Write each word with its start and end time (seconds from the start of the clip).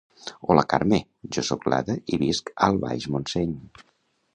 Hola 0.53 0.63
Carme, 0.73 0.99
jo 1.37 1.45
soc 1.51 1.69
l'Ada 1.73 1.99
i 2.17 2.21
visc 2.25 2.53
al 2.71 2.85
Baix 2.87 3.11
Montseny 3.17 3.59